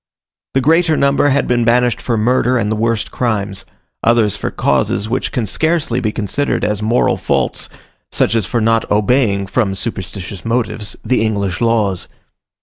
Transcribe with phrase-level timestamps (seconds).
[0.55, 3.65] The greater number had been banished for murder and the worst crimes;
[4.01, 7.69] others for causes which can scarcely be considered as moral faults,
[8.11, 12.07] such as for not obeying, from superstitious motives, the English laws.